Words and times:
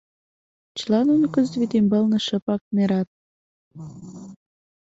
Чыла 0.77 0.99
нуно 1.09 1.25
кызыт 1.33 1.55
вӱд 1.59 1.71
ӱмбалне 1.79 2.19
шыпак 2.27 2.61
нерат. 2.75 3.09